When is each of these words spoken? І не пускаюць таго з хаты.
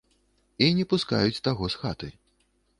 І 0.67 0.69
не 0.77 0.85
пускаюць 0.95 1.43
таго 1.51 1.71
з 1.77 1.85
хаты. 1.85 2.13